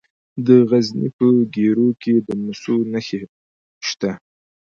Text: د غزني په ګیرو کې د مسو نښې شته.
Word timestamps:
د 0.45 0.47
غزني 0.69 1.07
په 1.17 1.25
ګیرو 1.55 1.89
کې 2.01 2.13
د 2.27 2.29
مسو 2.43 2.75
نښې 2.91 3.19
شته. 3.87 4.11